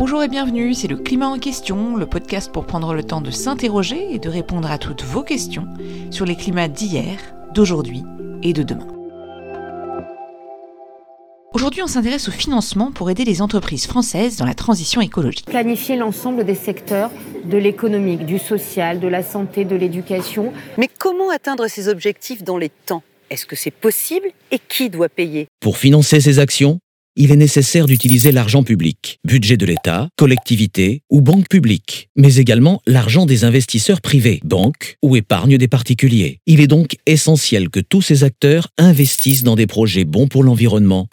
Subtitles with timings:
[0.00, 3.30] Bonjour et bienvenue, c'est le Climat en question, le podcast pour prendre le temps de
[3.30, 5.68] s'interroger et de répondre à toutes vos questions
[6.10, 7.18] sur les climats d'hier,
[7.52, 8.02] d'aujourd'hui
[8.42, 8.86] et de demain.
[11.52, 15.44] Aujourd'hui, on s'intéresse au financement pour aider les entreprises françaises dans la transition écologique.
[15.44, 17.10] Planifier l'ensemble des secteurs
[17.44, 20.54] de l'économique, du social, de la santé, de l'éducation.
[20.78, 23.02] Mais comment atteindre ces objectifs dans les temps?
[23.28, 25.48] Est-ce que c'est possible et qui doit payer?
[25.60, 26.80] Pour financer ces actions,
[27.20, 32.80] il est nécessaire d'utiliser l'argent public, budget de l'État, collectivités ou banques publiques, mais également
[32.86, 36.38] l'argent des investisseurs privés, banques ou épargne des particuliers.
[36.46, 41.08] Il est donc essentiel que tous ces acteurs investissent dans des projets bons pour l'environnement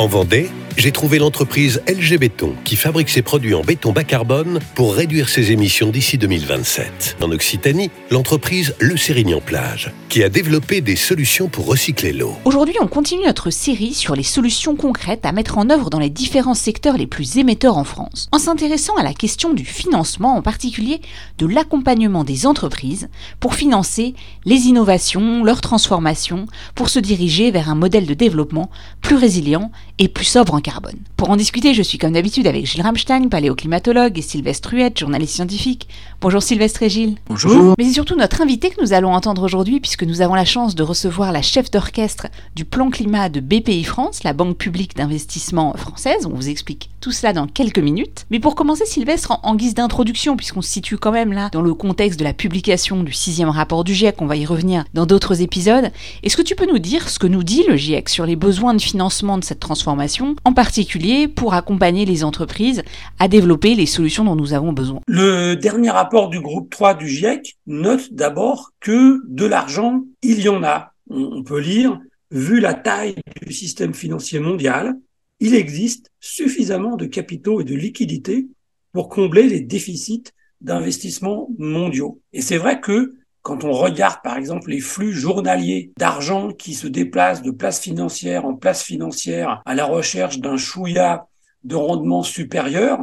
[0.00, 4.60] en Vendée, j'ai trouvé l'entreprise LG Béton qui fabrique ses produits en béton bas carbone
[4.74, 7.16] pour réduire ses émissions d'ici 2027.
[7.20, 12.34] En Occitanie, l'entreprise Le Sérignan Plage qui a développé des solutions pour recycler l'eau.
[12.44, 16.10] Aujourd'hui, on continue notre série sur les solutions concrètes à mettre en œuvre dans les
[16.10, 20.42] différents secteurs les plus émetteurs en France, en s'intéressant à la question du financement, en
[20.42, 21.00] particulier
[21.38, 27.76] de l'accompagnement des entreprises pour financer les innovations, leur transformation, pour se diriger vers un
[27.76, 28.68] modèle de développement
[29.00, 30.98] plus résilient et plus sobre en carbone.
[31.16, 35.34] Pour en discuter, je suis comme d'habitude avec Gilles Ramstein, paléoclimatologue, et Sylvestre Huette, journaliste
[35.34, 35.88] scientifique.
[36.20, 37.16] Bonjour Sylvestre et Gilles.
[37.28, 37.74] Bonjour.
[37.78, 40.46] Mais c'est surtout notre invité que nous allons entendre aujourd'hui, puisque que nous avons la
[40.46, 44.96] chance de recevoir la chef d'orchestre du plan climat de BPI France, la banque publique
[44.96, 46.24] d'investissement française.
[46.24, 48.26] On vous explique tout cela dans quelques minutes.
[48.30, 51.74] Mais pour commencer, Sylvestre, en, guise d'introduction, puisqu'on se situe quand même là dans le
[51.74, 55.42] contexte de la publication du sixième rapport du GIEC, on va y revenir dans d'autres
[55.42, 55.90] épisodes,
[56.22, 58.74] est-ce que tu peux nous dire ce que nous dit le GIEC sur les besoins
[58.74, 62.82] de financement de cette transformation, en particulier pour accompagner les entreprises
[63.18, 65.00] à développer les solutions dont nous avons besoin?
[65.06, 70.48] Le dernier rapport du groupe 3 du GIEC note d'abord que de l'argent il y
[70.48, 70.92] en a.
[71.08, 71.98] On peut lire,
[72.30, 74.94] vu la taille du système financier mondial,
[75.40, 78.46] il existe suffisamment de capitaux et de liquidités
[78.92, 80.24] pour combler les déficits
[80.60, 82.20] d'investissement mondiaux.
[82.32, 86.86] Et c'est vrai que quand on regarde par exemple les flux journaliers d'argent qui se
[86.86, 91.26] déplacent de place financière en place financière à la recherche d'un chouïa
[91.64, 93.00] de rendement supérieur,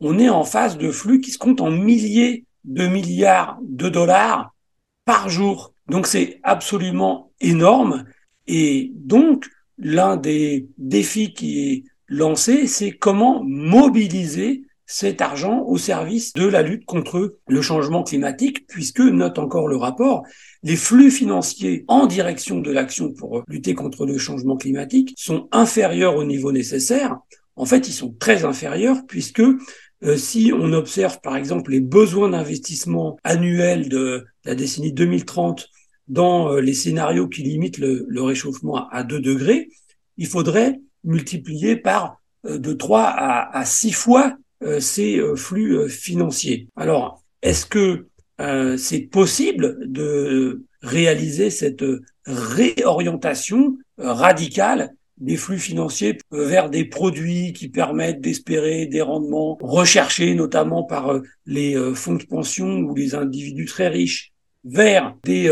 [0.00, 4.52] on est en face de flux qui se comptent en milliers de milliards de dollars
[5.04, 5.72] par jour.
[5.88, 8.04] Donc c'est absolument énorme.
[8.46, 9.46] Et donc,
[9.78, 16.62] l'un des défis qui est lancé, c'est comment mobiliser cet argent au service de la
[16.62, 20.22] lutte contre le changement climatique, puisque, note encore le rapport,
[20.62, 26.16] les flux financiers en direction de l'action pour lutter contre le changement climatique sont inférieurs
[26.16, 27.18] au niveau nécessaire.
[27.54, 29.42] En fait, ils sont très inférieurs puisque
[30.04, 35.68] euh, si on observe par exemple les besoins d'investissement annuels de la décennie 2030
[36.08, 39.68] dans euh, les scénarios qui limitent le, réchauffement à 2 degrés,
[40.16, 46.68] il faudrait multiplier par euh, de 3 à, à 6 fois euh, ces flux financiers.
[46.76, 48.06] Alors, est-ce que
[48.76, 51.84] c'est possible de réaliser cette
[52.24, 60.84] réorientation radicale des flux financiers vers des produits qui permettent d'espérer des rendements recherchés notamment
[60.84, 64.32] par les fonds de pension ou les individus très riches
[64.62, 65.50] vers des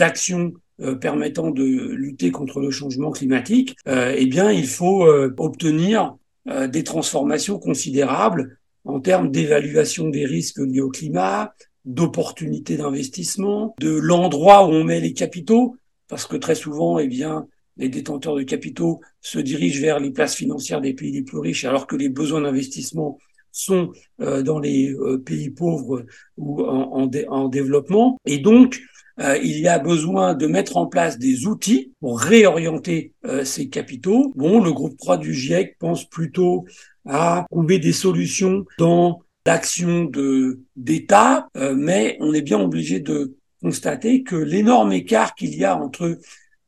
[0.00, 6.16] actions euh, permettant de lutter contre le changement climatique, euh, eh bien, il faut obtenir
[6.46, 11.54] des transformations considérables en termes d'évaluation des risques liés au climat,
[11.84, 15.76] d'opportunités d'investissement, de l'endroit où on met les capitaux,
[16.08, 20.34] parce que très souvent, eh bien, les détenteurs de capitaux se dirigent vers les places
[20.34, 23.18] financières des pays les plus riches, alors que les besoins d'investissement
[23.50, 26.04] sont euh, dans les euh, pays pauvres
[26.36, 28.18] ou en, en, développement.
[28.24, 28.80] Et donc,
[29.20, 33.12] euh, il y a besoin de mettre en place des outils pour réorienter
[33.44, 34.32] ces capitaux.
[34.36, 36.64] Bon, le groupe 3 du GIEC pense plutôt
[37.06, 44.22] à trouver des solutions dans l'action de d'État, mais on est bien obligé de constater
[44.22, 46.18] que l'énorme écart qu'il y a entre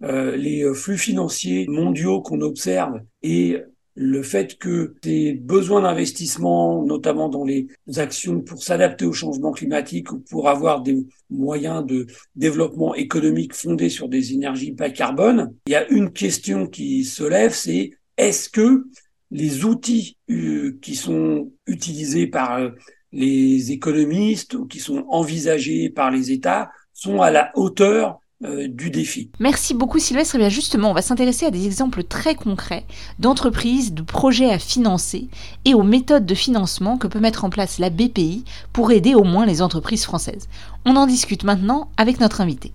[0.00, 3.58] les flux financiers mondiaux qu'on observe et
[3.96, 10.10] le fait que des besoins d'investissement, notamment dans les actions pour s'adapter au changement climatique
[10.12, 15.72] ou pour avoir des moyens de développement économique fondés sur des énergies bas carbone, il
[15.72, 18.86] y a une question qui se lève, c'est est-ce que
[19.30, 22.70] les outils euh, qui sont utilisés par euh,
[23.12, 28.90] les économistes ou qui sont envisagés par les États sont à la hauteur euh, du
[28.90, 29.30] défi.
[29.40, 30.34] Merci beaucoup Sylvestre.
[30.34, 32.84] Et eh bien justement, on va s'intéresser à des exemples très concrets
[33.18, 35.28] d'entreprises, de projets à financer
[35.64, 39.24] et aux méthodes de financement que peut mettre en place la BPI pour aider au
[39.24, 40.48] moins les entreprises françaises.
[40.84, 42.72] On en discute maintenant avec notre invité.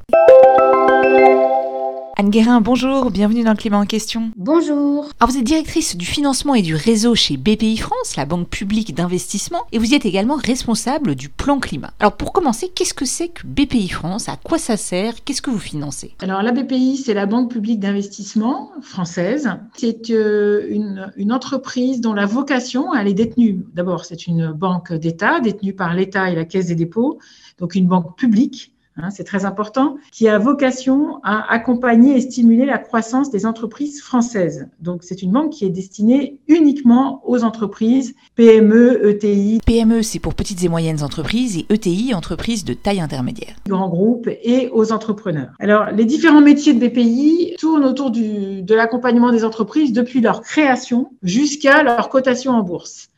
[2.20, 4.32] Anne Guérin, bonjour, bienvenue dans le climat en question.
[4.36, 5.08] Bonjour.
[5.22, 8.94] Alors vous êtes directrice du financement et du réseau chez BPI France, la banque publique
[8.94, 11.94] d'investissement, et vous êtes également responsable du plan climat.
[12.02, 14.28] Alors pour commencer, qu'est-ce que c'est que BPI France?
[14.28, 15.24] À quoi ça sert?
[15.24, 16.14] Qu'est-ce que vous financez?
[16.22, 19.52] Alors la BPI, c'est la banque publique d'investissement française.
[19.78, 23.66] C'est euh, une, une entreprise dont la vocation, elle est détenue.
[23.74, 27.18] D'abord, c'est une banque d'État, détenue par l'État et la Caisse des dépôts,
[27.60, 32.66] donc une banque publique Hein, c'est très important, qui a vocation à accompagner et stimuler
[32.66, 34.68] la croissance des entreprises françaises.
[34.82, 39.60] Donc, c'est une banque qui est destinée uniquement aux entreprises PME, ETI.
[39.66, 43.56] PME, c'est pour petites et moyennes entreprises et ETI, entreprises de taille intermédiaire.
[43.68, 45.52] Grands groupes et aux entrepreneurs.
[45.60, 50.42] Alors, les différents métiers de BPI tournent autour du, de l'accompagnement des entreprises depuis leur
[50.42, 53.10] création jusqu'à leur cotation en bourse.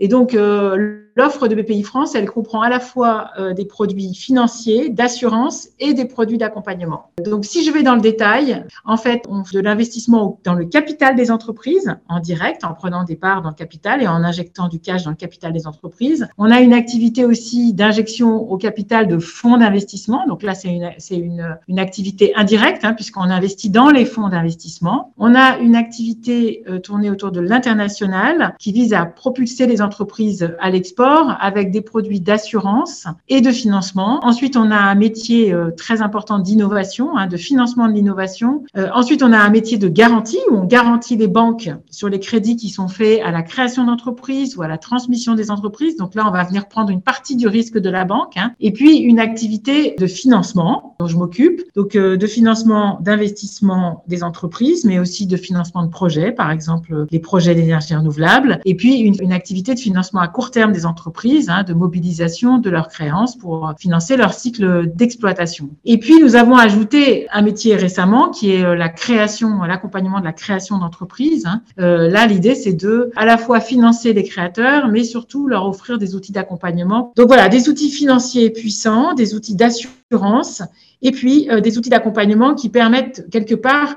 [0.00, 4.14] Et donc, euh, l'offre de BPI France, elle comprend à la fois euh, des produits
[4.14, 7.10] financiers, d'assurance et des produits d'accompagnement.
[7.22, 10.64] Donc, si je vais dans le détail, en fait, on fait de l'investissement dans le
[10.64, 14.68] capital des entreprises en direct, en prenant des parts dans le capital et en injectant
[14.68, 16.26] du cash dans le capital des entreprises.
[16.38, 20.26] On a une activité aussi d'injection au capital de fonds d'investissement.
[20.26, 25.12] Donc là, c'est une, une, une activité indirecte, hein, puisqu'on investit dans les fonds d'investissement.
[25.18, 30.54] On a une activité euh, tournée autour de l'international qui vise à propulser les entreprises
[30.58, 34.24] à l'export avec des produits d'assurance et de financement.
[34.24, 38.64] Ensuite, on a un métier euh, très important d'innovation, hein, de financement de l'innovation.
[38.76, 42.20] Euh, ensuite, on a un métier de garantie où on garantit les banques sur les
[42.20, 45.96] crédits qui sont faits à la création d'entreprises ou à la transmission des entreprises.
[45.96, 48.36] Donc là, on va venir prendre une partie du risque de la banque.
[48.36, 48.52] Hein.
[48.60, 51.62] Et puis, une activité de financement dont je m'occupe.
[51.74, 57.06] Donc, euh, de financement d'investissement des entreprises, mais aussi de financement de projets, par exemple
[57.10, 58.60] les projets d'énergie renouvelable.
[58.64, 61.74] Et puis, une, une activité de financement à court terme des entreprises entreprises, hein, de
[61.74, 65.70] mobilisation de leurs créances pour financer leur cycle d'exploitation.
[65.84, 70.24] Et puis, nous avons ajouté un métier récemment qui est euh, la création, l'accompagnement de
[70.24, 71.46] la création d'entreprises.
[71.46, 71.62] Hein.
[71.80, 75.98] Euh, là, l'idée, c'est de à la fois financer les créateurs, mais surtout leur offrir
[75.98, 77.12] des outils d'accompagnement.
[77.16, 80.62] Donc voilà, des outils financiers puissants, des outils d'assurance
[81.00, 83.96] et puis euh, des outils d'accompagnement qui permettent quelque part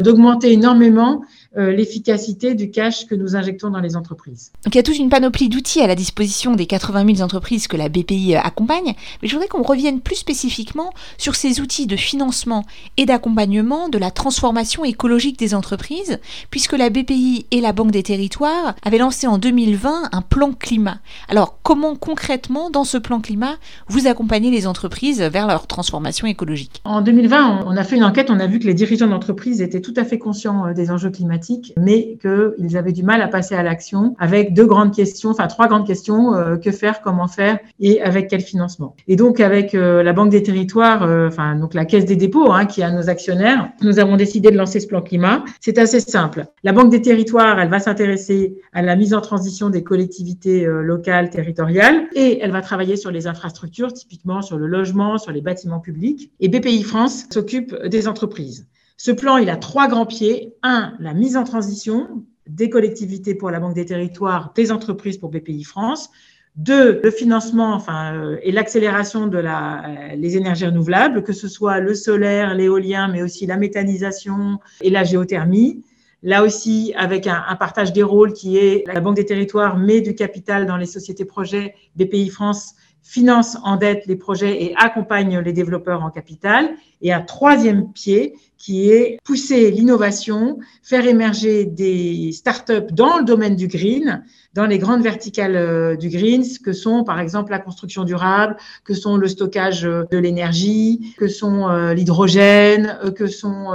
[0.00, 1.22] d'augmenter énormément
[1.54, 4.52] l'efficacité du cash que nous injectons dans les entreprises.
[4.64, 7.68] Donc il y a toute une panoplie d'outils à la disposition des 80 000 entreprises
[7.68, 11.96] que la BPI accompagne, mais je voudrais qu'on revienne plus spécifiquement sur ces outils de
[11.96, 12.64] financement
[12.96, 16.18] et d'accompagnement de la transformation écologique des entreprises,
[16.50, 20.98] puisque la BPI et la Banque des Territoires avaient lancé en 2020 un plan climat.
[21.28, 23.56] Alors comment concrètement, dans ce plan climat,
[23.88, 26.80] vous accompagnez les entreprises vers leur transformation écologique?
[26.84, 29.80] En 2020, on a fait une enquête, on a vu que les dirigeants d'entreprise étaient
[29.80, 31.41] tout à fait conscients euh, des enjeux climatiques,
[31.76, 35.68] mais qu'ils avaient du mal à passer à l'action avec deux grandes questions, enfin trois
[35.68, 38.94] grandes questions, euh, que faire, comment faire et avec quel financement.
[39.08, 42.66] Et donc avec euh, la Banque des Territoires, enfin donc la Caisse des dépôts, hein,
[42.66, 45.44] qui a nos actionnaires, nous avons décidé de lancer ce plan climat.
[45.60, 46.46] C'est assez simple.
[46.62, 51.30] La Banque des Territoires, elle va s'intéresser à la mise en transition des collectivités locales,
[51.30, 55.80] territoriales, et elle va travailler sur les infrastructures, typiquement sur le logement, sur les bâtiments
[55.80, 56.30] publics.
[56.40, 58.66] Et BPI France s'occupe des entreprises.
[58.96, 60.54] Ce plan, il a trois grands pieds.
[60.62, 65.30] Un, la mise en transition des collectivités pour la Banque des territoires, des entreprises pour
[65.30, 66.10] BPI France.
[66.56, 71.80] Deux, le financement enfin, euh, et l'accélération de la, euh, énergies renouvelables, que ce soit
[71.80, 75.82] le solaire, l'éolien, mais aussi la méthanisation et la géothermie.
[76.22, 80.02] Là aussi, avec un, un, partage des rôles qui est la Banque des territoires met
[80.02, 81.74] du capital dans les sociétés projets.
[81.96, 86.70] BPI France finance en dette les projets et accompagne les développeurs en capital.
[87.00, 93.56] Et un troisième pied qui est pousser l'innovation, faire émerger des startups dans le domaine
[93.56, 94.22] du green,
[94.54, 98.94] dans les grandes verticales euh, du green, que sont par exemple la construction durable, que
[98.94, 103.72] sont le stockage euh, de l'énergie, que sont euh, l'hydrogène, que sont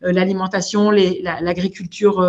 [0.00, 2.24] l'alimentation, l'agriculture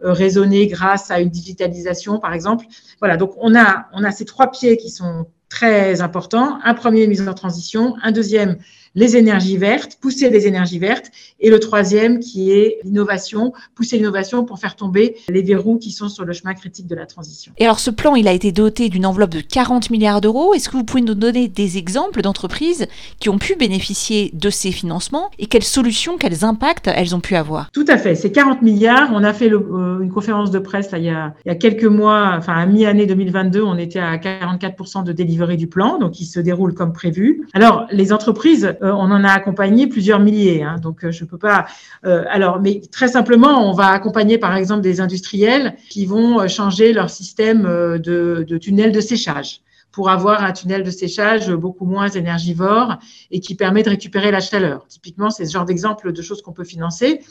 [0.00, 2.66] raisonnée grâce à une digitalisation par exemple.
[3.00, 6.58] Voilà, donc on a on a ces trois pieds qui sont très importants.
[6.64, 8.56] Un premier mise en transition, un deuxième
[8.94, 14.44] les énergies vertes, pousser les énergies vertes, et le troisième qui est l'innovation, pousser l'innovation
[14.44, 17.52] pour faire tomber les verrous qui sont sur le chemin critique de la transition.
[17.58, 20.54] Et alors ce plan, il a été doté d'une enveloppe de 40 milliards d'euros.
[20.54, 22.86] Est-ce que vous pouvez nous donner des exemples d'entreprises
[23.18, 27.36] qui ont pu bénéficier de ces financements et quelles solutions, quels impacts elles ont pu
[27.36, 27.70] avoir?
[27.72, 29.10] Tout à fait, c'est 40 milliards.
[29.12, 31.52] On a fait le, euh, une conférence de presse là, il, y a, il y
[31.52, 35.98] a quelques mois, enfin à mi-année 2022, on était à 44% de délivrer du plan,
[35.98, 37.46] donc il se déroule comme prévu.
[37.54, 40.62] Alors les entreprises euh, on en a accompagné plusieurs milliers.
[40.62, 41.66] Hein, donc, euh, je peux pas.
[42.04, 46.92] Euh, alors, mais très simplement, on va accompagner par exemple des industriels qui vont changer
[46.92, 49.60] leur système de, tunnel de séchage
[49.92, 52.98] pour avoir un tunnel de séchage beaucoup moins énergivore
[53.30, 54.86] et qui permet de récupérer la chaleur.
[54.88, 57.22] Typiquement, c'est ce genre d'exemple de choses qu'on peut financer.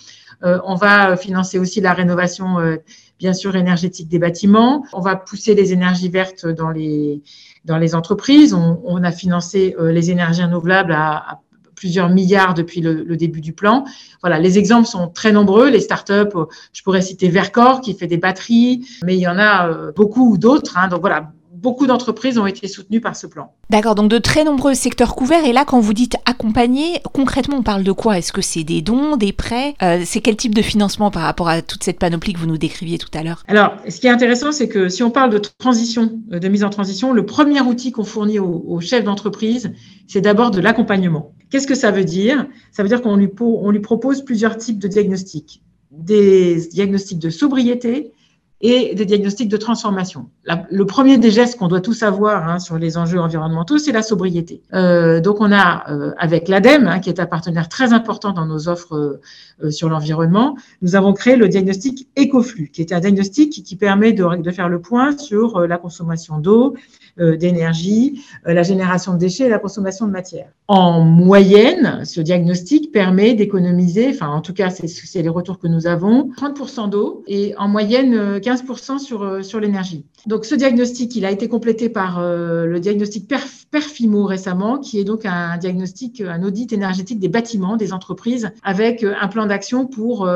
[0.44, 2.78] Euh, on va financer aussi la rénovation, euh,
[3.18, 4.86] bien sûr, énergétique des bâtiments.
[4.94, 7.22] On va pousser les énergies vertes dans les,
[7.66, 8.54] dans les entreprises.
[8.54, 11.42] On, a financé euh, les énergies renouvelables à,
[11.76, 13.86] plusieurs milliards depuis le, début du plan.
[14.20, 15.70] Voilà, les exemples sont très nombreux.
[15.70, 16.36] Les startups,
[16.74, 20.78] je pourrais citer Vercor qui fait des batteries, mais il y en a beaucoup d'autres.
[20.78, 20.90] Hein.
[20.90, 23.54] donc voilà, beaucoup d'entreprises ont été soutenues par ce plan.
[23.70, 25.46] D'accord, donc de très nombreux secteurs couverts.
[25.46, 28.18] Et là, quand vous dites accompagner, concrètement, on parle de quoi?
[28.18, 29.76] Est-ce que c'est des dons, des prêts?
[29.82, 32.58] Euh, C'est quel type de financement par rapport à toute cette panoplie que vous nous
[32.58, 33.44] décriviez tout à l'heure?
[33.48, 36.64] Alors, ce qui est intéressant, c'est que si on parle de transition, euh, de mise
[36.64, 39.72] en transition, le premier outil qu'on fournit aux, chefs d'entreprise,
[40.08, 41.34] c'est d'abord de l'accompagnement.
[41.50, 42.48] Qu'est-ce que ça veut dire?
[42.72, 45.62] Ça veut dire qu'on lui, on lui propose plusieurs types de diagnostics.
[45.92, 48.14] Des diagnostics de sobriété,
[48.62, 50.30] et des diagnostics de transformation.
[50.70, 54.02] le premier des gestes qu'on doit tous avoir hein, sur les enjeux environnementaux, c'est la
[54.02, 54.62] sobriété.
[54.74, 58.46] Euh, donc on a euh, avec l'ADEME, hein, qui est un partenaire très important dans
[58.46, 59.22] nos offres
[59.64, 64.12] euh, sur l'environnement, nous avons créé le diagnostic Ecoflux, qui est un diagnostic qui, permet
[64.12, 66.76] de, de, faire le point sur la consommation d'eau,
[67.18, 70.48] d'énergie, la génération de déchets et la consommation de matière.
[70.68, 75.88] En moyenne, ce diagnostic permet d'économiser, enfin en tout cas c'est les retours que nous
[75.88, 80.06] avons, 30% d'eau et en moyenne 15% sur, euh, sur l'énergie.
[80.26, 83.28] Donc ce diagnostic, il a été complété par euh, le diagnostic
[83.72, 89.04] Perfimo récemment, qui est donc un diagnostic, un audit énergétique des bâtiments, des entreprises, avec
[89.04, 90.30] euh, un plan d'action pour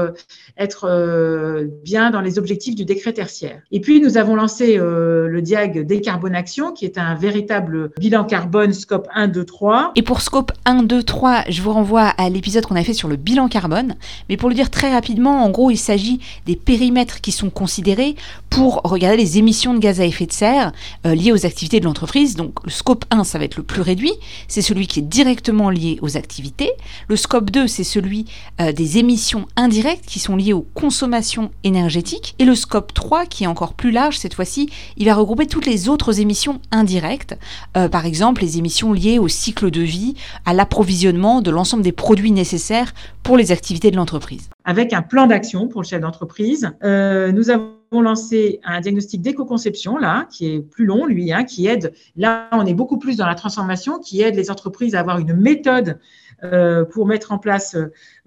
[0.58, 3.62] être bien dans les objectifs du décret tertiaire.
[3.72, 9.08] Et puis nous avons lancé le Diag Décarbonation, qui est un véritable bilan carbone scope
[9.14, 9.92] 1, 2, 3.
[9.96, 13.08] Et pour scope 1, 2, 3, je vous renvoie à l'épisode qu'on a fait sur
[13.08, 13.96] le bilan carbone.
[14.30, 18.16] Mais pour le dire très rapidement, en gros, il s'agit des périmètres qui sont considérés
[18.50, 20.72] pour regarder les émissions de gaz à effet de serre
[21.06, 22.36] euh, liées aux activités de l'entreprise.
[22.36, 24.14] Donc scope 1, ça va être le plus réduit,
[24.48, 26.72] c'est celui qui est directement lié aux activités.
[27.08, 28.26] Le scope 2, c'est celui
[28.62, 32.36] euh, des émissions indirectes qui sont liées aux consommations énergétiques.
[32.40, 35.66] Et le scope 3, qui est encore plus large cette fois-ci, il va regrouper toutes
[35.66, 37.38] les autres émissions indirectes,
[37.78, 40.16] euh, par exemple les émissions liées au cycle de vie,
[40.46, 44.50] à l'approvisionnement de l'ensemble des produits nécessaires pour les activités de l'entreprise.
[44.66, 50.28] Avec un plan d'action pour le chef d'entreprise, nous avons lancé un diagnostic d'éco-conception, là,
[50.32, 53.36] qui est plus long, lui, hein, qui aide, là, on est beaucoup plus dans la
[53.36, 56.00] transformation, qui aide les entreprises à avoir une méthode
[56.44, 57.78] euh, pour mettre en place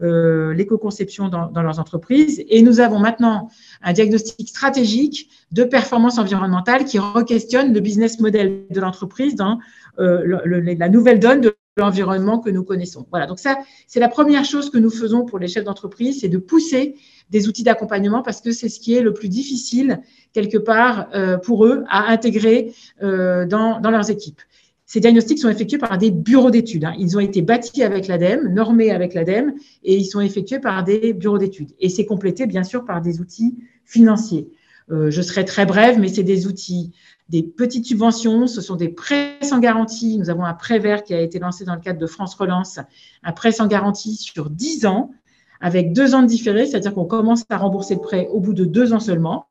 [0.03, 2.43] euh, l'éco-conception dans, leurs entreprises.
[2.49, 3.49] Et nous avons maintenant
[3.83, 9.59] un diagnostic stratégique de performance environnementale qui re-questionne le business model de l'entreprise dans
[9.99, 13.07] euh, la nouvelle donne de l'environnement que nous connaissons.
[13.11, 16.29] Voilà, donc ça, c'est la première chose que nous faisons pour les chefs d'entreprise, c'est
[16.29, 16.95] de pousser
[17.31, 20.01] des outils d'accompagnement parce que c'est ce qui est le plus difficile
[20.33, 24.41] quelque part euh, pour eux à intégrer euh, dans, dans, leurs équipes.
[24.87, 26.85] Ces diagnostics sont effectués par des bureaux d'études.
[26.85, 26.95] Hein.
[26.99, 31.13] Ils ont été bâtis avec l'ADEME, normés avec l'ADEME, et ils sont effectués par des
[31.13, 31.73] bureaux d'études.
[31.81, 34.49] Et c'est complété, bien sûr, par des outils financiers.
[34.93, 36.93] Euh, je serai très brève, mais c'est des outils,
[37.29, 40.19] des petites subventions, ce sont des prêts sans garantie.
[40.19, 42.79] Nous avons un prêt vert qui a été lancé dans le cadre de France Relance,
[43.23, 45.11] un prêt sans garantie sur 10 ans,
[45.61, 48.65] avec deux ans de différé, c'est-à-dire qu'on commence à rembourser le prêt au bout de
[48.65, 49.47] deux ans seulement.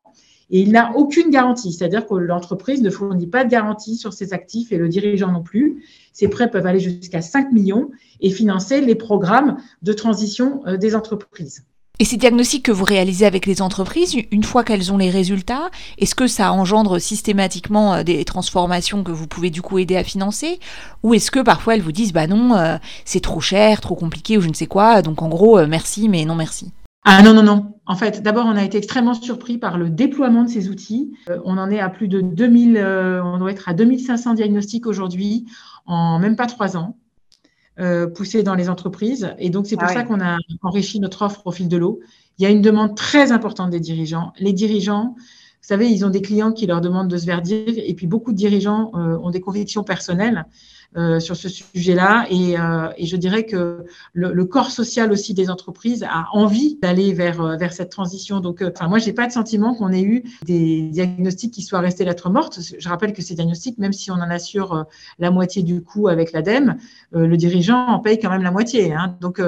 [0.48, 4.32] Et il n'a aucune garantie, c'est-à-dire que l'entreprise ne fournit pas de garantie sur ses
[4.32, 5.84] actifs et le dirigeant non plus.
[6.12, 7.90] Ces prêts peuvent aller jusqu'à 5 millions
[8.20, 11.64] et financer les programmes de transition euh, des entreprises.
[11.98, 15.70] Et ces diagnostics que vous réalisez avec les entreprises, une fois qu'elles ont les résultats,
[15.96, 20.04] est-ce que ça engendre systématiquement euh, des transformations que vous pouvez du coup aider à
[20.04, 20.60] financer?
[21.02, 22.76] Ou est-ce que parfois elles vous disent bah non, euh,
[23.06, 26.10] c'est trop cher, trop compliqué ou je ne sais quoi, donc en gros euh, merci
[26.10, 26.70] mais non merci?
[27.08, 27.74] Ah non, non, non.
[27.86, 31.12] En fait, d'abord, on a été extrêmement surpris par le déploiement de ces outils.
[31.44, 32.84] on en est à plus de 2000,
[33.24, 35.46] on doit être à 2500 diagnostics aujourd'hui
[35.86, 36.96] en même pas trois ans.
[37.78, 39.34] Euh, poussé dans les entreprises.
[39.38, 42.00] Et donc, c'est pour ah ça qu'on a enrichi notre offre au fil de l'eau.
[42.38, 44.32] Il y a une demande très importante des dirigeants.
[44.38, 47.92] Les dirigeants, vous savez, ils ont des clients qui leur demandent de se verdir et
[47.92, 50.46] puis beaucoup de dirigeants euh, ont des convictions personnelles
[51.20, 52.26] sur ce sujet-là.
[52.30, 56.78] Et, euh, et, je dirais que le, le, corps social aussi des entreprises a envie
[56.80, 58.40] d'aller vers, euh, vers cette transition.
[58.40, 62.04] Donc, enfin, moi, j'ai pas de sentiment qu'on ait eu des diagnostics qui soient restés
[62.04, 62.60] lettres mortes.
[62.78, 64.86] Je rappelle que ces diagnostics, même si on en assure
[65.18, 66.76] la moitié du coût avec l'ADEME,
[67.12, 68.92] le dirigeant en paye quand même la moitié.
[68.92, 69.16] Hein.
[69.20, 69.40] Donc,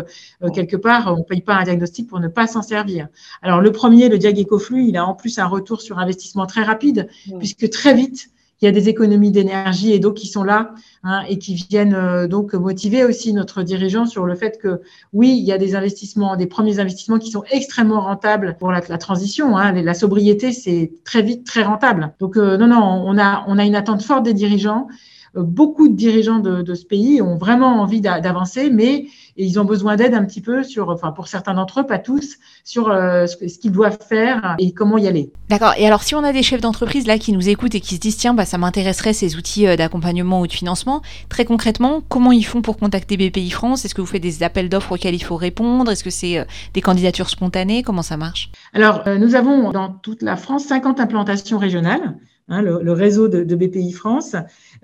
[0.54, 3.08] quelque part, on paye pas un diagnostic pour ne pas s'en servir.
[3.42, 7.08] Alors, le premier, le Diag il a en plus un retour sur investissement très rapide,
[7.38, 8.30] puisque très vite,
[8.60, 10.74] il y a des économies d'énergie et d'eau qui sont là
[11.04, 14.80] hein, et qui viennent euh, donc motiver aussi notre dirigeant sur le fait que
[15.12, 18.80] oui, il y a des investissements, des premiers investissements qui sont extrêmement rentables pour la,
[18.80, 19.56] transition.
[19.56, 19.72] Hein.
[19.82, 22.14] La sobriété, c'est très vite très rentable.
[22.18, 24.88] Donc euh, non, non, on a, on a une attente forte des dirigeants.
[25.36, 29.06] Euh, beaucoup de dirigeants de, ce pays ont vraiment envie d'avancer, mais
[29.38, 32.36] ils ont besoin d'aide un petit peu sur, enfin pour certains d'entre eux, pas tous,
[32.64, 35.32] sur euh, ce, qu'ils doivent faire et comment y aller.
[35.48, 35.74] D'accord.
[35.78, 38.00] Et alors, si on a des chefs d'entreprise là qui nous écoutent et qui se
[38.00, 42.32] disent tiens, bah, ça m'intéresserait ces outils euh, d'accompagnement ou de financement, très concrètement, comment
[42.32, 43.84] ils font pour contacter BPI France?
[43.84, 45.90] Est-ce que vous faites des appels d'offres auxquels il faut répondre?
[45.90, 47.82] Est-ce que c'est des candidatures spontanées?
[47.82, 48.50] Comment ça marche?
[48.74, 52.16] Alors, nous avons dans toute la France 50 implantations régionales.
[52.50, 54.34] Hein, le, réseau de, BPI France,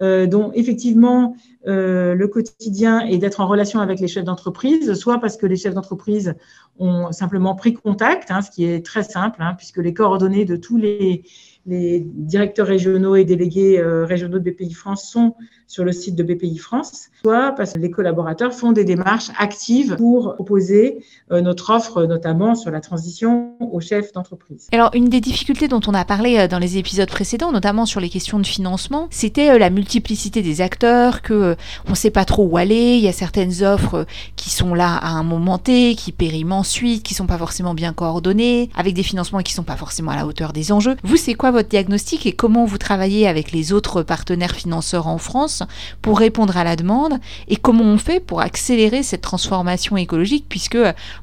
[0.02, 1.35] euh, dont effectivement
[1.66, 5.56] euh, le quotidien est d'être en relation avec les chefs d'entreprise, soit parce que les
[5.56, 6.35] chefs d'entreprise
[6.78, 10.56] ont simplement pris contact, hein, ce qui est très simple, hein, puisque les coordonnées de
[10.56, 11.25] tous les,
[11.66, 15.35] les directeurs régionaux et délégués euh, régionaux de BPI France sont
[15.66, 19.97] sur le site de BPI France, soit parce que les collaborateurs font des démarches actives
[19.97, 21.02] pour proposer
[21.33, 24.68] euh, notre offre, notamment sur la transition aux chefs d'entreprise.
[24.73, 28.00] Alors, une des difficultés dont on a parlé euh, dans les épisodes précédents, notamment sur
[28.00, 31.56] les questions de financement, c'était la multiplicité des acteurs, que
[31.87, 34.06] on ne sait pas trop où aller, il y a certaines offres
[34.37, 37.94] qui sont là à un moment T, qui périment ensuite, qui sont pas forcément bien
[37.94, 40.97] coordonnées, avec des financements qui sont pas forcément à la hauteur des enjeux.
[41.04, 45.18] Vous, c'est quoi votre diagnostic et comment vous travaillez avec les autres partenaires financeurs en
[45.18, 45.62] France
[46.02, 47.14] pour répondre à la demande
[47.49, 50.78] et comment on fait pour accélérer cette transformation écologique puisque,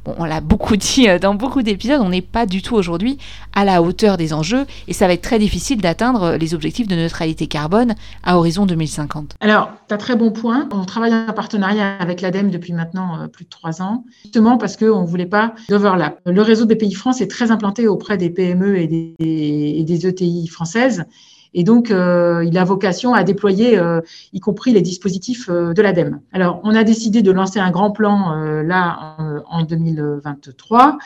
[0.05, 3.17] on l'a beaucoup dit euh, dans beaucoup d'épisodes, on n'est pas du tout aujourd'hui
[3.53, 6.95] à la hauteur des enjeux et ça va être très difficile d'atteindre les objectifs de
[6.95, 9.35] neutralité carbone à horizon 2050.
[9.39, 10.67] Alors, tu as très bon point.
[10.71, 14.77] On travaille en partenariat avec l'ADEME depuis maintenant euh, plus de trois ans, justement parce
[14.77, 16.19] qu'on ne voulait pas d'overlap.
[16.25, 20.07] Le réseau des pays France est très implanté auprès des PME et des, et des
[20.07, 21.05] ETI française.
[21.53, 23.99] Et donc, euh, il a vocation à déployer, euh,
[24.31, 26.21] y compris les dispositifs euh, de l'ADEME.
[26.31, 30.97] Alors, on a décidé de lancer un grand plan là en 2023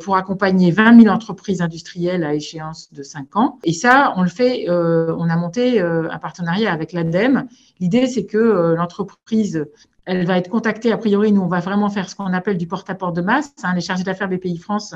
[0.00, 3.58] pour accompagner 20 000 entreprises industrielles à échéance de 5 ans.
[3.64, 7.46] Et ça, on le fait, on a monté un partenariat avec l'ADEME.
[7.80, 9.66] L'idée, c'est que l'entreprise
[10.04, 10.92] elle va être contactée.
[10.92, 13.52] A priori, nous, on va vraiment faire ce qu'on appelle du porte-à-porte de masse.
[13.62, 13.74] Hein.
[13.74, 14.94] les chargés d'affaires BPI France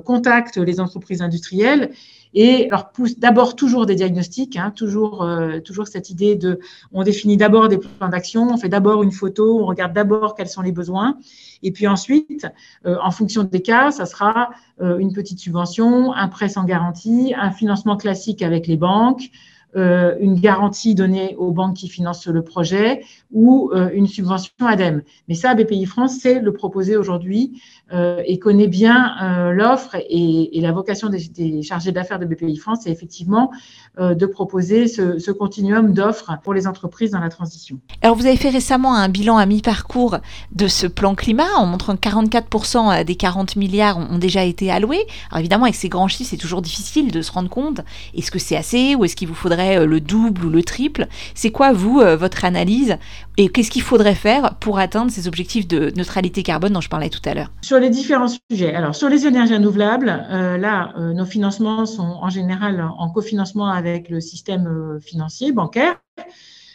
[0.00, 1.90] contactent les entreprises industrielles
[2.34, 6.60] et leur pousse d'abord toujours des diagnostics, hein, toujours, euh, toujours cette idée de,
[6.92, 10.48] on définit d'abord des plans d'action, on fait d'abord une photo, on regarde d'abord quels
[10.48, 11.18] sont les besoins,
[11.62, 12.46] et puis ensuite,
[12.86, 14.50] euh, en fonction des cas, ça sera
[14.80, 19.30] euh, une petite subvention, un prêt sans garantie, un financement classique avec les banques,
[19.74, 25.02] euh, une garantie donnée aux banques qui financent le projet ou euh, une subvention ADEME.
[25.28, 27.58] Mais ça, BPI France sait le proposer aujourd'hui
[27.94, 32.90] euh, et connaît bien l'offre et, la vocation des, chargés d'affaires de BPI France, c'est
[32.90, 33.50] effectivement
[33.98, 37.80] de proposer ce, ce continuum d'offres pour les entreprises dans la transition.
[38.00, 40.18] Alors, vous avez fait récemment un bilan à mi-parcours
[40.52, 45.04] de ce plan climat en montrant que 44% des 40 milliards ont déjà été alloués.
[45.30, 47.80] Alors, évidemment, avec ces grands chiffres, c'est toujours difficile de se rendre compte.
[48.14, 51.06] Est-ce que c'est assez ou est-ce qu'il vous faudrait euh, le double ou le triple.
[51.34, 52.96] C'est quoi, vous, euh, votre analyse
[53.36, 57.08] et qu'est-ce qu'il faudrait faire pour atteindre ces objectifs de neutralité carbone dont je parlais
[57.08, 57.50] tout à l'heure?
[57.62, 58.74] Sur les différents sujets.
[58.74, 64.08] Alors, sur les énergies renouvelables, euh, là, nos financements sont en général en cofinancement avec
[64.10, 66.00] le système financier, bancaire.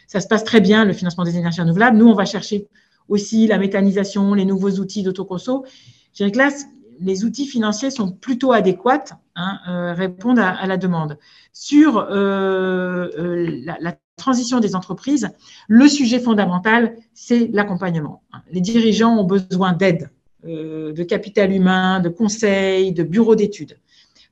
[0.08, 1.98] Ça se passe très bien, le financement des énergies renouvelables.
[1.98, 2.68] Nous, on va chercher
[3.10, 5.66] aussi la méthanisation, les nouveaux outils d'autoconso.
[6.14, 6.50] Je dirais que là,
[7.00, 11.18] les outils financiers sont plutôt adéquats, hein, euh, répondent à, la demande.
[11.54, 15.30] Sur euh, euh, la, transition des entreprises,
[15.68, 18.24] le sujet fondamental, c'est l'accompagnement.
[18.52, 20.10] Les dirigeants ont besoin d'aide,
[20.44, 23.78] de capital humain, de conseils, de bureaux d'études.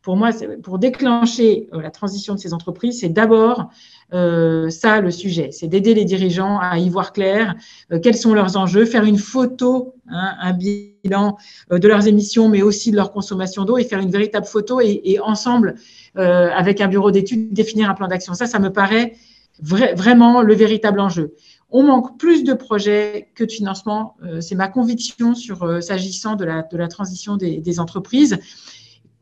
[0.05, 0.29] Pour moi,
[0.61, 3.71] pour déclencher la transition de ces entreprises, c'est d'abord
[4.13, 7.55] euh, ça le sujet, c'est d'aider les dirigeants à y voir clair,
[7.91, 11.37] euh, quels sont leurs enjeux, faire une photo, hein, un bilan
[11.71, 14.79] euh, de leurs émissions, mais aussi de leur consommation d'eau et faire une véritable photo
[14.79, 15.73] et, ensemble,
[16.13, 18.35] avec un bureau d'études, définir un plan d'action.
[18.35, 19.13] Ça, ça me paraît
[19.59, 21.33] vraiment le véritable enjeu.
[21.71, 24.17] On manque plus de projets que de financement.
[24.39, 28.37] c'est ma conviction sur s'agissant de la, transition des entreprises.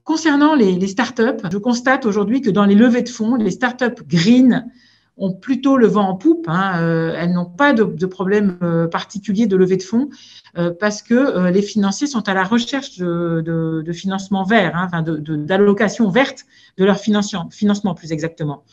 [0.03, 4.03] Concernant les, les startups, je constate aujourd'hui que dans les levées de fonds, les startups
[4.05, 4.69] green
[5.17, 6.45] ont plutôt le vent en poupe.
[6.47, 10.09] Hein, euh, elles n'ont pas de, de problème euh, particulier de levée de fonds
[10.57, 15.03] euh, parce que les financiers sont à la recherche de, de, de financement vert, hein,
[15.03, 16.45] d'allocation verte
[16.77, 18.63] de leur financement, financement plus exactement.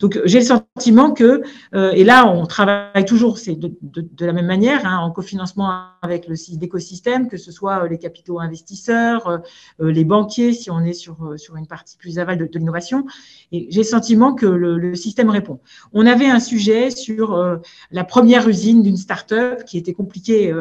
[0.00, 1.42] Donc j'ai le sentiment que,
[1.74, 5.86] euh, et là on travaille toujours c'est de, de, la même manière, hein, en cofinancement
[6.02, 9.28] avec le l'écosystème, que ce soit euh, les capitaux investisseurs,
[9.80, 13.06] euh, les banquiers, si on est sur, sur une partie plus aval de, l'innovation,
[13.52, 15.60] et j'ai le sentiment que le, le, système répond.
[15.92, 17.58] On avait un sujet sur
[17.90, 20.54] la première usine d'une start-up qui était compliquée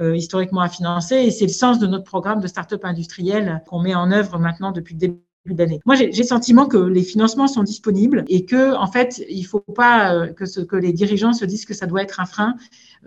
[0.00, 3.94] historiquement à financer, et c'est le sens de notre programme de start-up industrielle qu'on met
[3.94, 5.80] en œuvre maintenant depuis le début d'année.
[5.86, 9.46] Moi, j'ai le sentiment que les financements sont disponibles et que, en fait, il ne
[9.46, 12.26] faut pas euh, que, ce, que les dirigeants se disent que ça doit être un
[12.26, 12.54] frein.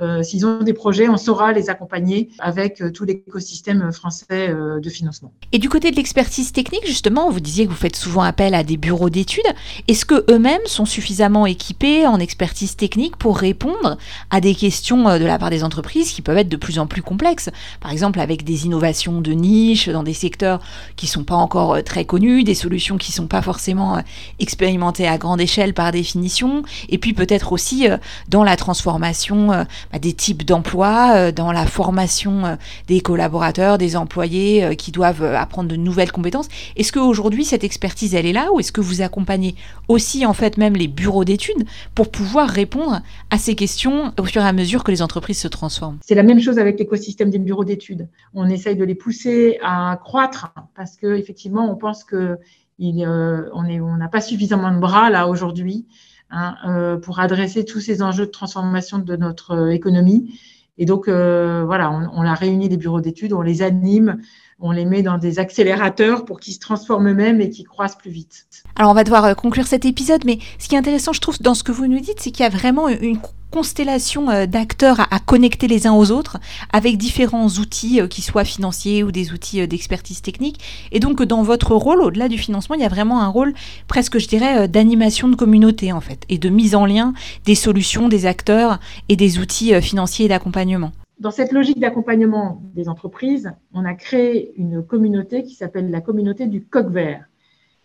[0.01, 4.81] Euh, S'ils ont des projets, on saura les accompagner avec euh, tout l'écosystème français euh,
[4.81, 5.31] de financement.
[5.53, 8.63] Et du côté de l'expertise technique, justement, vous disiez que vous faites souvent appel à
[8.63, 9.45] des bureaux d'études.
[9.87, 13.97] Est-ce que eux-mêmes sont suffisamment équipés en expertise technique pour répondre
[14.31, 17.01] à des questions de la part des entreprises qui peuvent être de plus en plus
[17.01, 17.49] complexes?
[17.79, 20.61] Par exemple, avec des innovations de niche dans des secteurs
[20.97, 24.01] qui sont pas encore très connus, des solutions qui sont pas forcément
[24.39, 27.87] expérimentées à grande échelle par définition, et puis peut-être aussi
[28.29, 32.55] dans la transformation bah, des types d'emplois, euh, dans la formation euh,
[32.87, 36.47] des collaborateurs, des employés euh, qui doivent apprendre de nouvelles compétences.
[36.75, 39.55] Est-ce qu'aujourd'hui, cette expertise, elle est là ou est-ce que vous accompagnez
[39.87, 44.41] aussi, en fait, même les bureaux d'études pour pouvoir répondre à ces questions au fur
[44.41, 45.97] et à mesure que les entreprises se transforment?
[46.01, 48.07] C'est la même chose avec l'écosystème des bureaux d'études.
[48.33, 54.21] On essaye de les pousser à croître parce qu'effectivement, on pense que on n'a pas
[54.21, 55.85] suffisamment de bras là aujourd'hui
[56.31, 60.39] Hein, euh, pour adresser tous ces enjeux de transformation de notre euh, économie.
[60.77, 64.17] Et donc, euh, voilà, on, on, a réuni des bureaux d'études, on les anime,
[64.59, 68.11] on les met dans des accélérateurs pour qu'ils se transforment eux-mêmes et qu'ils croissent plus
[68.11, 68.47] vite.
[68.75, 71.53] Alors, on va devoir conclure cet épisode, mais ce qui est intéressant, je trouve, dans
[71.53, 73.19] ce que vous nous dites, c'est qu'il y a vraiment une
[73.55, 76.37] constellation euh, d'acteurs à, connecter les uns aux autres
[76.73, 80.59] avec différents outils, euh, qui soient financiers ou des outils euh, d'expertise technique.
[80.91, 83.53] Et donc, dans votre rôle, au-delà du financement, il y a vraiment un rôle
[83.87, 87.13] presque, je dirais, d'animation de communauté, en fait, et de mise en lien
[87.45, 90.91] des solutions, des acteurs et des outils financiers et d'accompagnement.
[91.19, 96.45] Dans cette logique d'accompagnement des entreprises, on a créé une communauté qui s'appelle la communauté
[96.45, 97.23] du coq vert.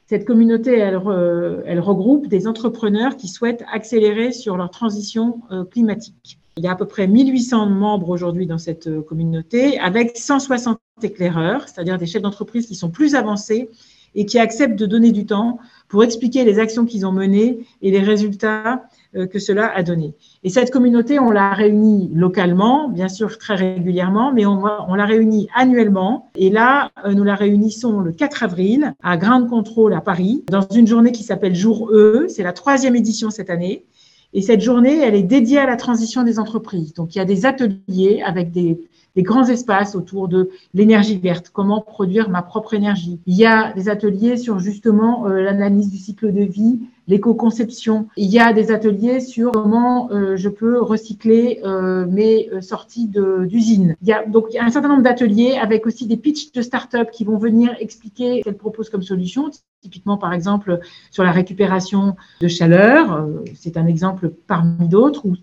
[0.07, 6.40] Cette communauté, elle, regroupe des entrepreneurs qui souhaitent accélérer sur leur transition euh, climatique.
[6.57, 10.81] Il y a à peu près 1800 membres aujourd'hui dans cette euh, communauté, avec 160
[11.03, 13.71] éclaireurs, c'est-à-dire des chefs d'entreprise qui sont plus avancés
[14.16, 17.93] et qui acceptent de donner du temps pour expliquer les actions qu'ils ont menées et
[17.93, 20.14] les résultats que cela a donné.
[20.44, 25.49] Et cette communauté, on l'a réunie localement, bien sûr très régulièrement, mais on, la réunit
[25.55, 26.31] annuellement.
[26.37, 30.66] Et là, euh, nous la réunissons le 4 avril à Ground Control à Paris, dans
[30.75, 32.27] une journée qui s'appelle Jour E.
[32.29, 33.85] C'est la troisième édition cette année.
[34.33, 36.94] Et cette journée, elle est dédiée à la transition des entreprises.
[36.94, 38.81] Donc, il y a des ateliers avec des,
[39.16, 43.18] des grands espaces autour de l'énergie verte, comment produire ma propre énergie.
[43.27, 48.09] Il y a des ateliers sur justement euh, l'analyse du cycle de vie, l'éco-conception.
[48.16, 53.96] Il y a des ateliers sur comment euh, je peux recycler euh, mes sorties d'usine.
[54.01, 56.53] Il y a donc il y a un certain nombre d'ateliers avec aussi des pitchs
[56.53, 59.51] de start-up qui vont venir expliquer ce qu'elles proposent comme solution.
[59.83, 65.37] Typiquement, par exemple, sur la récupération de chaleur, c'est un exemple parmi d'autres, ou,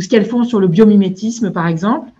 [0.00, 2.10] ce qu'elles font sur le biomimétisme, par exemple.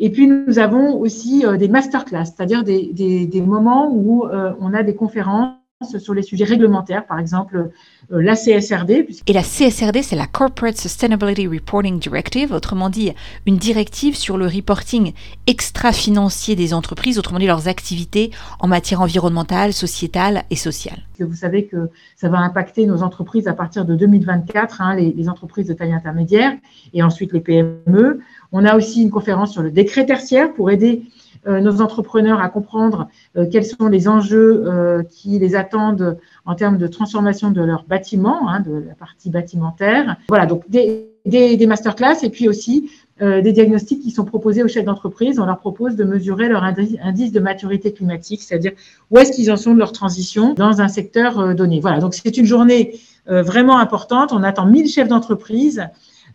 [0.00, 4.82] Et puis, nous avons aussi euh, des masterclass, c'est-à-dire des, moments où euh, on a
[4.82, 5.54] des conférences
[5.86, 7.70] sur les sujets réglementaires, par exemple
[8.10, 9.06] euh, la CSRD.
[9.28, 13.12] Et la CSRD, c'est la Corporate Sustainability Reporting Directive, autrement dit
[13.46, 15.12] une directive sur le reporting
[15.46, 20.98] extra-financier des entreprises, autrement dit leurs activités en matière environnementale, sociétale et sociale.
[21.20, 25.28] Vous savez que ça va impacter nos entreprises à partir de 2024, hein, les, les
[25.28, 26.54] entreprises de taille intermédiaire
[26.92, 28.20] et ensuite les PME.
[28.50, 31.04] On a aussi une conférence sur le décret tertiaire pour aider
[31.48, 36.78] nos entrepreneurs à comprendre euh, quels sont les enjeux euh, qui les attendent en termes
[36.78, 40.16] de transformation de leur bâtiment, hein, de la partie bâtimentaire.
[40.28, 44.84] Voilà, donc des, des, masterclass et puis aussi des diagnostics qui sont proposés aux chefs
[44.84, 45.40] d'entreprise.
[45.40, 48.70] On leur propose de mesurer leur indice de maturité climatique, c'est-à-dire
[49.10, 51.80] où est-ce qu'ils en sont de leur transition dans un secteur donné.
[51.80, 54.32] Voilà, donc c'est une journée vraiment importante.
[54.32, 55.82] On attend 1000 chefs d'entreprise.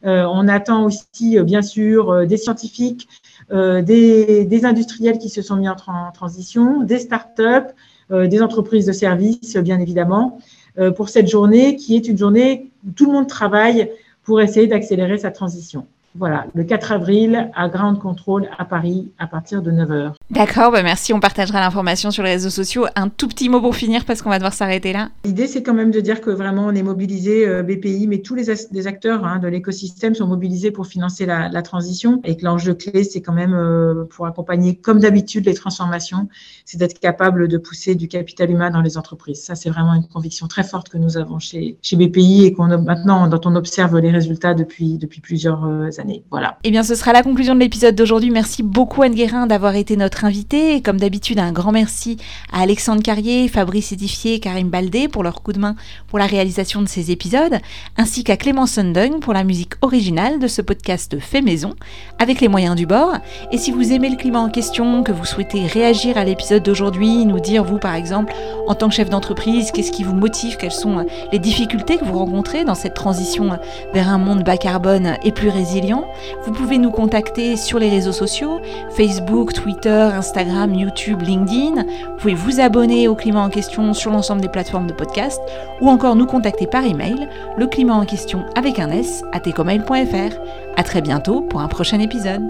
[0.04, 3.08] on attend aussi, bien sûr, des scientifiques,
[3.52, 5.76] euh, des, industriels qui se sont mis en,
[6.14, 7.74] transition, des startups,
[8.12, 10.40] euh, des entreprises de services, bien évidemment,
[10.78, 13.92] euh, pour cette journée qui est une journée où tout le monde travaille
[14.24, 15.86] pour essayer d'accélérer sa transition.
[16.16, 20.14] Voilà, le 4 avril à Ground Control à Paris à partir de 9h.
[20.30, 22.86] D'accord, bah merci, on partagera l'information sur les réseaux sociaux.
[22.96, 25.10] Un tout petit mot pour finir parce qu'on va devoir s'arrêter là.
[25.26, 28.34] L'idée, c'est quand même de dire que vraiment on est mobilisé, euh, BPI, mais tous
[28.34, 28.50] les,
[28.88, 33.22] acteurs hein, de l'écosystème sont mobilisés pour financer la, transition et que l'enjeu clé, c'est
[33.22, 36.28] quand même euh, pour accompagner, comme d'habitude, les transformations,
[36.66, 39.44] c'est d'être capable de pousser du capital humain dans les entreprises.
[39.44, 42.68] Ça, c'est vraiment une conviction très forte que nous avons chez, chez BPI et qu'on
[42.80, 46.24] maintenant, dont on observe les résultats depuis, depuis plusieurs euh, années.
[46.32, 46.58] Voilà.
[46.64, 48.32] Eh bien, ce sera la conclusion de l'épisode d'aujourd'hui.
[48.32, 50.82] Merci beaucoup, Anne Guérin, d'avoir été notre invités.
[50.82, 52.18] comme d'habitude, un grand merci
[52.52, 55.76] à Alexandre Carrier, Fabrice Édifié, Karim Baldé pour leur coup de main
[56.08, 57.58] pour la réalisation de ces épisodes,
[57.98, 61.74] ainsi qu'à Clément Sundung pour la musique originale de ce podcast fait maison,
[62.20, 63.14] avec les moyens du bord.
[63.52, 67.26] Et si vous aimez le climat en question, que vous souhaitez réagir à l'épisode d'aujourd'hui,
[67.26, 68.34] nous dire, vous par exemple,
[68.68, 72.20] en tant que chef d'entreprise, qu'est-ce qui vous motive, quelles sont les difficultés que vous
[72.20, 73.58] rencontrez dans cette transition
[73.94, 76.06] vers un monde bas carbone et plus résilient,
[76.46, 78.60] vous pouvez nous contacter sur les réseaux sociaux,
[78.96, 81.84] Facebook, Twitter, Instagram, YouTube, LinkedIn.
[81.84, 85.42] Vous pouvez vous abonner au climat en question sur l'ensemble des plateformes de podcast
[85.82, 90.36] ou encore nous contacter par email, le climat en question avec un S à tecomail.fr.
[90.76, 92.44] À très bientôt pour un prochain épisode.